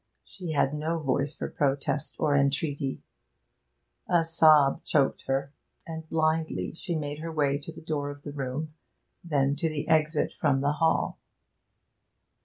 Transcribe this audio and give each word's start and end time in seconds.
She 0.23 0.53
had 0.53 0.73
no 0.73 0.97
voice 0.97 1.35
for 1.35 1.47
protest 1.47 2.15
or 2.17 2.35
entreaty 2.35 3.03
a 4.09 4.23
sob 4.25 4.83
choked 4.83 5.27
her; 5.27 5.53
and 5.85 6.09
blindly 6.09 6.73
she 6.73 6.95
made 6.95 7.19
her 7.19 7.31
way 7.31 7.59
to 7.59 7.71
the 7.71 7.81
door 7.81 8.09
of 8.09 8.23
the 8.23 8.31
room, 8.31 8.73
then 9.23 9.55
to 9.57 9.69
the 9.69 9.87
exit 9.87 10.33
from 10.33 10.61
the 10.61 10.71
Hall. 10.71 11.19